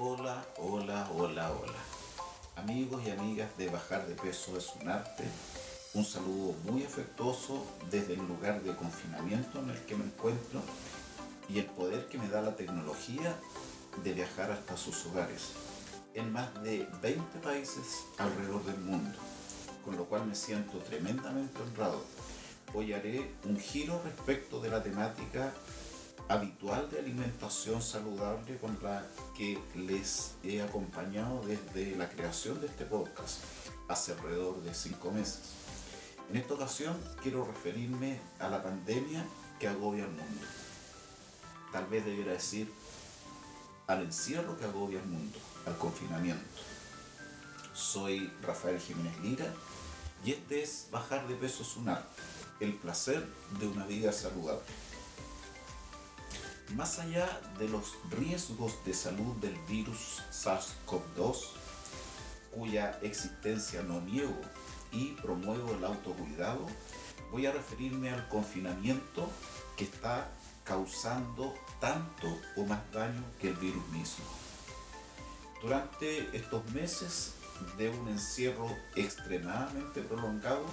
[0.00, 1.78] Hola, hola, hola, hola.
[2.54, 5.24] Amigos y amigas de Bajar de Peso es un arte.
[5.92, 10.62] Un saludo muy afectuoso desde el lugar de confinamiento en el que me encuentro
[11.48, 13.34] y el poder que me da la tecnología
[14.04, 15.54] de viajar hasta sus hogares
[16.14, 19.18] en más de 20 países alrededor del mundo,
[19.84, 22.04] con lo cual me siento tremendamente honrado.
[22.72, 25.52] Hoy haré un giro respecto de la temática
[26.28, 29.02] habitual de alimentación saludable con la
[29.34, 33.38] que les he acompañado desde la creación de este podcast
[33.88, 35.54] hace alrededor de cinco meses.
[36.30, 39.24] En esta ocasión quiero referirme a la pandemia
[39.58, 40.46] que agobia al mundo.
[41.72, 42.70] Tal vez debiera decir
[43.86, 46.44] al encierro que agobia al mundo, al confinamiento.
[47.72, 49.46] Soy Rafael Jiménez Lira
[50.22, 52.20] y este es Bajar de peso es un arte,
[52.60, 53.26] el placer
[53.58, 54.87] de una vida saludable.
[56.74, 57.26] Más allá
[57.58, 61.36] de los riesgos de salud del virus SARS-CoV-2,
[62.54, 64.36] cuya existencia no niego
[64.92, 66.66] y promuevo el autocuidado,
[67.32, 69.30] voy a referirme al confinamiento
[69.78, 70.28] que está
[70.64, 74.26] causando tanto o más daño que el virus mismo.
[75.62, 77.32] Durante estos meses
[77.78, 80.66] de un encierro extremadamente prolongado,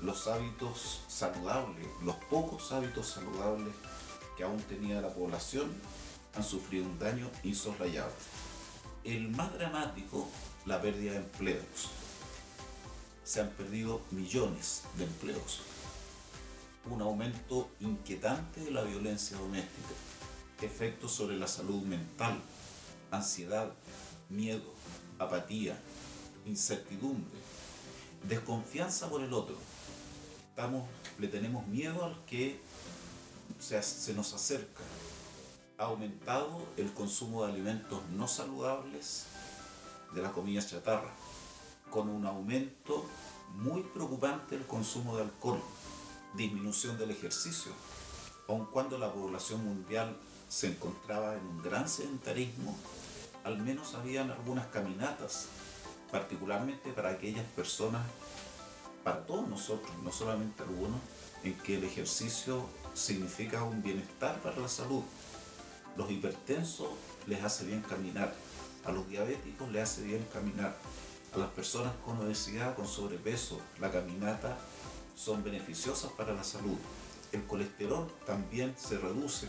[0.00, 3.74] los hábitos saludables, los pocos hábitos saludables
[4.36, 5.72] que aún tenía la población
[6.34, 8.14] han sufrido un daño insoslayable.
[9.04, 10.28] El más dramático,
[10.66, 11.90] la pérdida de empleos.
[13.22, 15.60] Se han perdido millones de empleos.
[16.90, 19.94] Un aumento inquietante de la violencia doméstica.
[20.60, 22.40] Efectos sobre la salud mental,
[23.10, 23.72] ansiedad,
[24.28, 24.72] miedo,
[25.18, 25.78] apatía,
[26.46, 27.38] incertidumbre,
[28.26, 29.56] desconfianza por el otro.
[31.18, 32.60] Le tenemos miedo al que
[33.58, 34.82] se, nos acerca.
[35.78, 39.26] Ha aumentado el consumo de alimentos no saludables,
[40.14, 41.10] de la comida chatarra,
[41.90, 43.04] con un aumento
[43.54, 45.60] muy preocupante del consumo de alcohol,
[46.34, 47.72] disminución del ejercicio,
[48.48, 50.16] aun cuando la población mundial
[50.48, 52.76] se encontraba en un gran sedentarismo,
[53.42, 55.46] al menos habían algunas caminatas,
[56.10, 58.02] particularmente para aquellas personas,
[59.02, 61.00] para todos nosotros, no solamente algunos,
[61.42, 65.02] en que el ejercicio significa un bienestar para la salud.
[65.96, 66.88] Los hipertensos
[67.26, 68.34] les hace bien caminar,
[68.84, 70.76] a los diabéticos les hace bien caminar,
[71.34, 74.56] a las personas con obesidad, con sobrepeso, la caminata
[75.16, 76.78] son beneficiosas para la salud.
[77.32, 79.48] El colesterol también se reduce,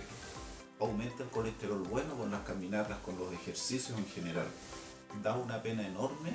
[0.80, 4.48] aumenta el colesterol bueno con las caminatas, con los ejercicios en general.
[5.24, 6.32] Da una pena enorme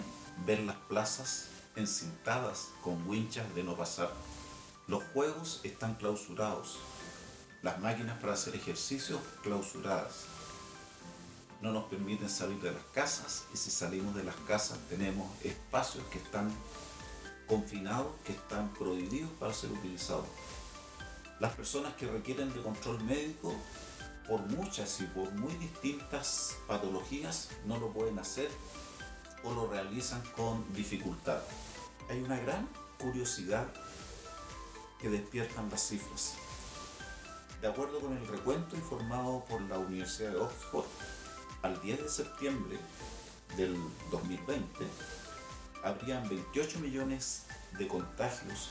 [0.47, 4.13] ver las plazas encintadas con winchas de no pasar.
[4.87, 6.79] Los juegos están clausurados,
[7.63, 10.25] las máquinas para hacer ejercicios clausuradas.
[11.61, 16.05] No nos permiten salir de las casas y si salimos de las casas tenemos espacios
[16.11, 16.51] que están
[17.47, 20.27] confinados, que están prohibidos para ser utilizados.
[21.39, 23.55] Las personas que requieren de control médico
[24.27, 28.49] por muchas y por muy distintas patologías no lo pueden hacer
[29.43, 31.41] o lo realizan con dificultad.
[32.09, 33.67] Hay una gran curiosidad
[35.01, 36.35] que despiertan las cifras.
[37.61, 40.87] De acuerdo con el recuento informado por la Universidad de Oxford,
[41.61, 42.79] al 10 de septiembre
[43.55, 43.77] del
[44.11, 44.87] 2020
[45.85, 47.45] habrían 28 millones
[47.79, 48.71] de contagios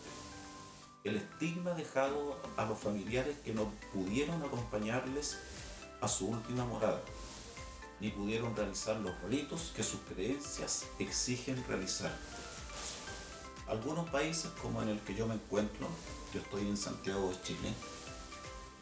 [1.03, 5.37] el estigma dejado a los familiares que no pudieron acompañarles
[6.01, 7.01] a su última morada,
[7.99, 12.15] ni pudieron realizar los ritos que sus creencias exigen realizar.
[13.67, 15.87] Algunos países, como en el que yo me encuentro,
[16.33, 17.73] yo estoy en Santiago de Chile,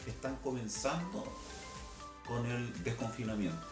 [0.05, 1.25] están comenzando
[2.25, 3.67] con el desconfinamiento.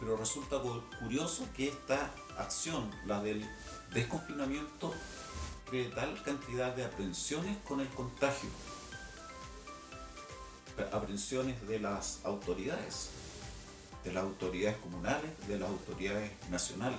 [0.00, 0.60] Pero resulta
[1.00, 3.48] curioso que esta acción, la del
[3.92, 4.92] desconfinamiento,
[5.70, 8.50] cree tal cantidad de aprensiones con el contagio.
[10.92, 13.10] Aprensiones de las autoridades,
[14.04, 16.98] de las autoridades comunales, de las autoridades nacionales.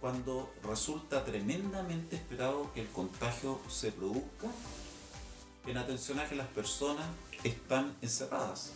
[0.00, 4.48] Cuando resulta tremendamente esperado que el contagio se produzca
[5.66, 7.06] en atención a que las personas
[7.42, 8.72] están encerradas,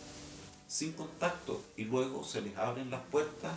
[0.67, 3.53] sin contacto, y luego se les abren las puertas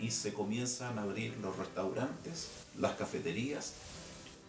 [0.00, 3.74] y se comienzan a abrir los restaurantes, las cafeterías,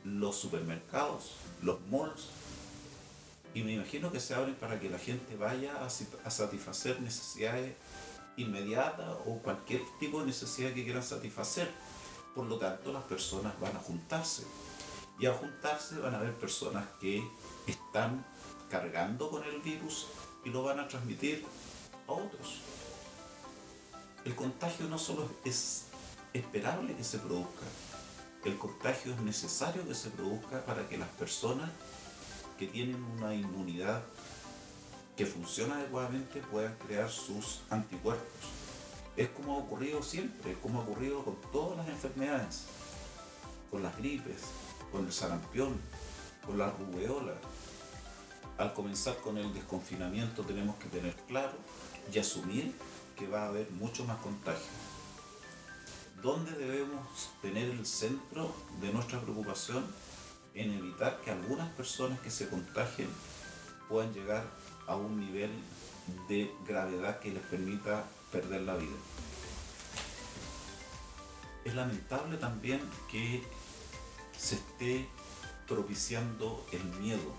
[0.03, 1.31] los supermercados,
[1.61, 2.29] los malls,
[3.55, 7.73] y me imagino que se abren para que la gente vaya a satisfacer necesidades
[8.35, 11.71] inmediata o cualquier tipo de necesidad que quieran satisfacer.
[12.35, 14.43] Por lo tanto, las personas van a juntarse.
[15.17, 17.25] Y al juntarse van a haber personas que
[17.65, 18.25] están
[18.69, 20.07] cargando con el virus
[20.43, 21.45] y lo van a transmitir
[22.09, 22.59] a otros.
[24.25, 25.85] El contagio no solo es
[26.33, 27.65] esperable que se produzca,
[28.43, 31.69] el contagio es necesario que se produzca para que las personas
[32.57, 34.03] que tienen una inmunidad
[35.15, 38.25] que funciona adecuadamente puedan crear sus anticuerpos.
[39.15, 42.65] Es como ha ocurrido siempre, como ha ocurrido con todas las enfermedades,
[43.71, 44.41] con las gripes,
[44.91, 45.79] con el sarampión,
[46.45, 47.33] con la rubeola.
[48.57, 51.53] Al comenzar con el desconfinamiento tenemos que tener claro
[52.13, 52.73] y asumir
[53.17, 54.67] que va a haber mucho más contagio.
[56.21, 59.85] ¿Dónde debemos tener el centro de nuestra preocupación?
[60.55, 63.09] En evitar que algunas personas que se contagien
[63.87, 64.43] puedan llegar
[64.87, 65.51] a un nivel
[66.27, 68.95] de gravedad que les permita perder la vida.
[71.63, 72.79] Es lamentable también
[73.11, 73.43] que
[74.37, 75.07] se esté
[75.67, 77.33] propiciando el miedo.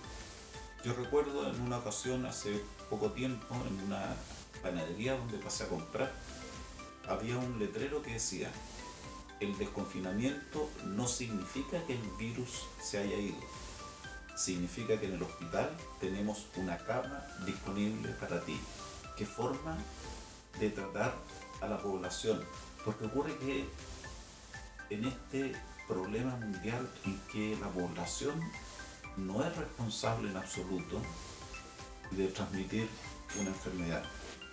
[0.84, 4.14] Yo recuerdo en una ocasión hace poco tiempo en una
[4.62, 6.12] panadería donde pasé a comprar,
[7.08, 8.50] había un letrero que decía,
[9.40, 13.66] el desconfinamiento no significa que el virus se haya ido
[14.36, 18.60] significa que en el hospital tenemos una cama disponible para ti.
[19.16, 19.78] ¿Qué forma
[20.60, 21.14] de tratar
[21.62, 22.44] a la población?
[22.84, 23.66] Porque ocurre que
[24.90, 25.52] en este
[25.88, 28.40] problema mundial en que la población
[29.16, 31.00] no es responsable en absoluto
[32.10, 32.88] de transmitir
[33.40, 34.04] una enfermedad.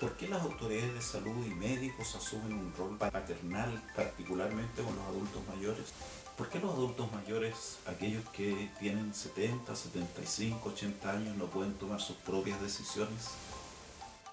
[0.03, 5.05] ¿Por qué las autoridades de salud y médicos asumen un rol paternal, particularmente con los
[5.05, 5.94] adultos mayores?
[6.38, 12.01] ¿Por qué los adultos mayores, aquellos que tienen 70, 75, 80 años, no pueden tomar
[12.01, 13.29] sus propias decisiones?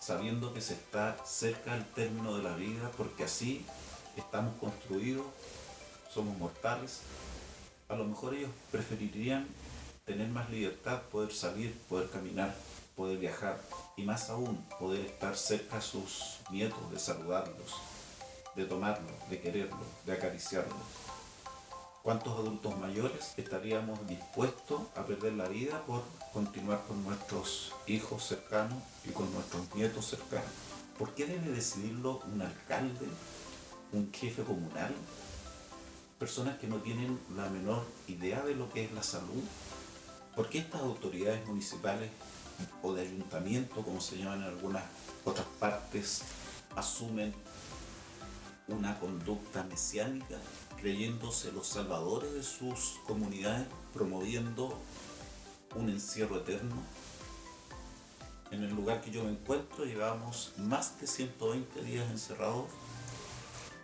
[0.01, 3.65] Sabiendo que se está cerca del término de la vida, porque así
[4.17, 5.27] estamos construidos,
[6.13, 7.03] somos mortales.
[7.89, 9.47] A lo mejor ellos preferirían
[10.05, 12.57] tener más libertad, poder salir, poder caminar,
[12.97, 13.61] poder viajar
[13.97, 17.75] y más aún poder estar cerca a sus nietos, de saludarlos,
[18.55, 20.77] de tomarlos, de quererlos, de acariciarlos.
[22.03, 28.83] ¿Cuántos adultos mayores estaríamos dispuestos a perder la vida por continuar con nuestros hijos cercanos
[29.05, 30.49] y con nuestros nietos cercanos?
[30.99, 33.07] ¿Por qué debe decidirlo un alcalde,
[33.93, 34.95] un jefe comunal?
[36.19, 39.43] Personas que no tienen la menor idea de lo que es la salud.
[40.35, 42.11] ¿Por qué estas autoridades municipales
[42.83, 44.85] o de ayuntamiento, como se llaman en algunas
[45.25, 46.23] otras partes,
[46.77, 47.35] asumen
[48.69, 50.37] una conducta mesiánica
[50.81, 54.79] creyéndose los salvadores de sus comunidades, promoviendo
[55.75, 56.77] un encierro eterno.
[58.51, 62.67] En el lugar que yo me encuentro llevamos más de 120 días encerrados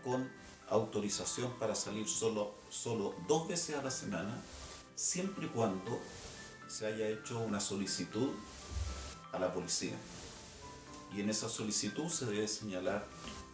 [0.03, 0.29] con
[0.69, 4.43] autorización para salir solo, solo dos veces a la semana,
[4.97, 6.01] siempre y cuando
[6.67, 8.31] se haya hecho una solicitud
[9.37, 9.97] a la policía.
[11.15, 13.07] Y en esa solicitud se debe señalar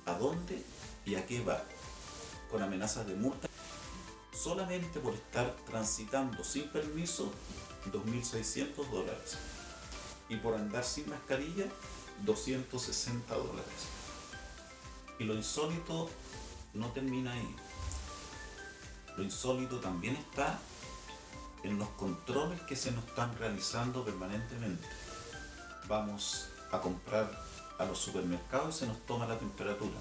[0.07, 0.65] a dónde
[1.05, 1.63] y a qué va
[2.51, 3.49] con amenazas de multa
[4.33, 7.33] solamente por estar transitando sin permiso
[7.93, 9.39] 2.600 dólares
[10.29, 11.67] y por andar sin mascarilla
[12.25, 13.89] 260 dólares.
[15.19, 16.11] Y lo insólito
[16.75, 17.57] no termina ahí.
[19.17, 20.59] Lo insólito también está
[21.63, 24.87] en los controles que se nos están realizando permanentemente.
[25.93, 27.31] Vamos a comprar
[27.79, 29.99] a los supermercados se nos toma la temperatura.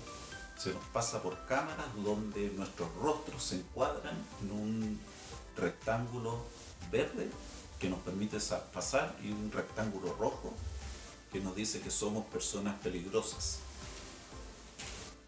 [0.57, 5.01] Se nos pasa por cámaras donde nuestros rostros se encuadran en un
[5.57, 6.45] rectángulo
[6.89, 7.29] verde
[7.77, 8.37] que nos permite
[8.73, 10.53] pasar y un rectángulo rojo
[11.29, 13.59] que nos dice que somos personas peligrosas.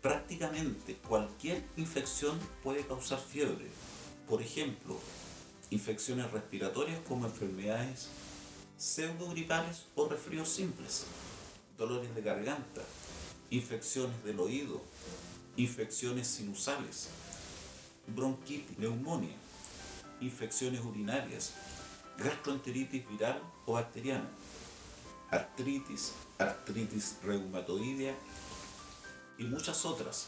[0.02, 3.70] Prácticamente cualquier infección puede causar fiebre.
[4.30, 4.98] Por ejemplo,
[5.72, 8.08] infecciones respiratorias como enfermedades
[8.78, 11.06] pseudogripales o resfríos simples,
[11.78, 12.82] dolores de garganta,
[13.50, 14.82] infecciones del oído,
[15.56, 17.10] infecciones sinusales,
[18.08, 19.36] bronquitis, neumonía,
[20.22, 21.54] infecciones urinarias,
[22.18, 24.28] gastroenteritis viral o bacteriana,
[25.30, 28.16] artritis, artritis reumatoidea
[29.38, 30.28] y muchas otras.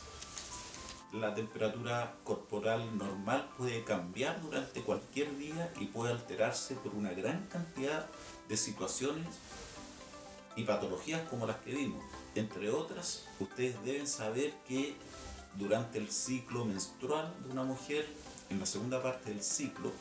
[1.14, 7.46] La temperatura corporal normal puede cambiar durante cualquier día y puede alterarse por una gran
[7.48, 8.08] cantidad de
[8.54, 9.28] situaciones
[10.56, 12.04] y patologías como las que vimos.
[12.36, 14.96] Entre otras, ustedes deben saber que
[15.56, 18.08] durante el ciclo menstrual de una mujer,
[18.50, 19.92] en la segunda parte del ciclo,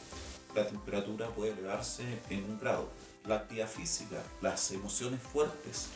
[0.54, 2.88] la temperatura puede elevarse en un grado.
[3.26, 5.88] La actividad física, las emociones fuertes,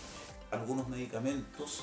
[0.51, 1.83] algunos medicamentos,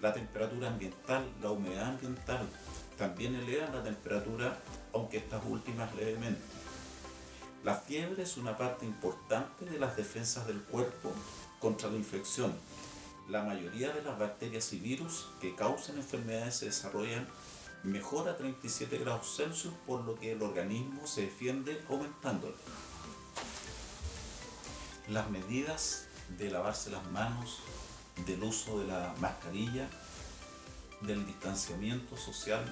[0.00, 2.48] la temperatura ambiental, la humedad ambiental,
[2.96, 4.58] también elevan la temperatura,
[4.92, 6.40] aunque estas últimas levemente.
[7.66, 11.12] La fiebre es una parte importante de las defensas del cuerpo
[11.58, 12.54] contra la infección.
[13.28, 17.26] La mayoría de las bacterias y virus que causan enfermedades se desarrollan
[17.82, 22.54] mejor a 37 grados Celsius, por lo que el organismo se defiende aumentándolo.
[25.08, 26.06] Las medidas
[26.38, 27.58] de lavarse las manos,
[28.26, 29.88] del uso de la mascarilla,
[31.00, 32.62] del distanciamiento social,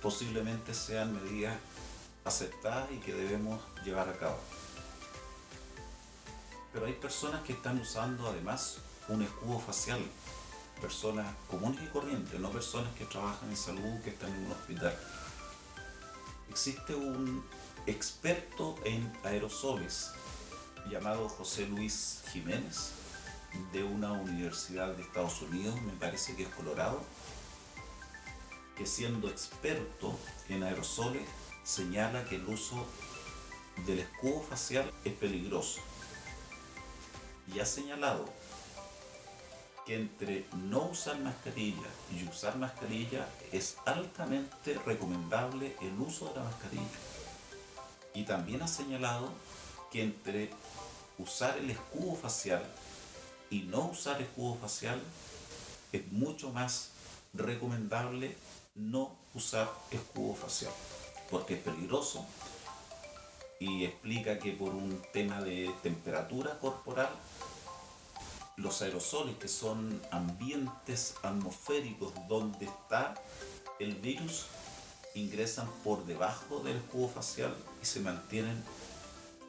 [0.00, 1.58] posiblemente sean medidas
[2.26, 4.38] aceptadas y que debemos llevar a cabo.
[6.72, 8.78] Pero hay personas que están usando además
[9.08, 10.00] un escudo facial
[10.80, 14.96] personas comunes y corrientes, no personas que trabajan en salud, que están en un hospital.
[16.50, 17.44] Existe un
[17.86, 20.10] experto en aerosoles
[20.90, 22.92] llamado José Luis Jiménez
[23.72, 27.02] de una universidad de Estados Unidos, me parece que es Colorado,
[28.76, 30.18] que siendo experto
[30.48, 31.26] en aerosoles
[31.66, 32.86] señala que el uso
[33.84, 35.80] del escudo facial es peligroso.
[37.52, 38.24] Y ha señalado
[39.84, 46.44] que entre no usar mascarilla y usar mascarilla es altamente recomendable el uso de la
[46.44, 46.98] mascarilla.
[48.14, 49.32] Y también ha señalado
[49.90, 50.50] que entre
[51.18, 52.64] usar el escudo facial
[53.50, 55.00] y no usar escudo facial
[55.92, 56.90] es mucho más
[57.34, 58.36] recomendable
[58.74, 60.72] no usar escudo facial,
[61.30, 62.24] porque es peligroso
[63.58, 67.08] y explica que por un tema de temperatura corporal
[68.56, 73.14] los aerosoles, que son ambientes atmosféricos donde está
[73.78, 74.46] el virus,
[75.14, 78.62] ingresan por debajo del escudo facial y se mantienen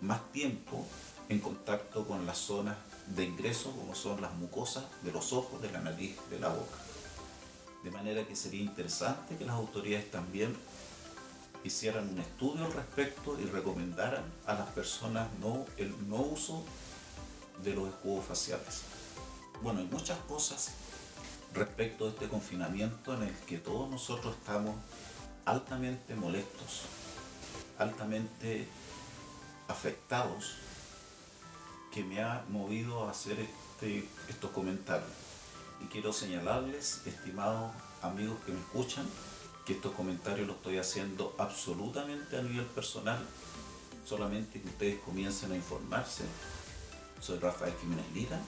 [0.02, 0.86] más tiempo
[1.30, 2.76] en contacto con las zonas
[3.08, 6.78] de ingreso, como son las mucosas de los ojos, de la nariz, de la boca.
[7.84, 10.56] De manera que sería interesante que las autoridades también
[11.68, 16.64] hicieran un estudio al respecto y recomendaran a las personas no, el no uso
[17.64, 18.82] de los escudos faciales.
[19.62, 20.72] Bueno, hay muchas cosas
[21.54, 24.76] respecto a este confinamiento en el que todos nosotros estamos
[25.46, 26.84] altamente molestos,
[27.80, 28.68] altamente
[29.68, 30.56] afectados,
[31.94, 35.10] que me ha movido a hacer este, estos comentarios.
[35.82, 37.72] Y quiero señalarles, estimados
[38.02, 39.06] amigos que me escuchan,
[39.68, 43.20] que estos comentarios los estoy haciendo absolutamente a nivel personal,
[44.06, 46.24] solamente que ustedes comiencen a informarse.
[47.20, 48.40] Soy Rafael Jiménez Lira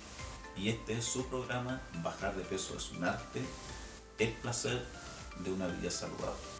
[0.56, 3.42] y este es su programa Bajar de peso es un arte,
[4.18, 4.82] el placer
[5.44, 6.59] de una vida saludable.